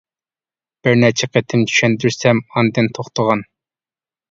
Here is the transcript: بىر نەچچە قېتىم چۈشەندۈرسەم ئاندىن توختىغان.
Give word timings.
بىر 0.87 0.97
نەچچە 1.03 1.29
قېتىم 1.35 1.67
چۈشەندۈرسەم 1.73 2.41
ئاندىن 2.57 2.91
توختىغان. 2.99 3.47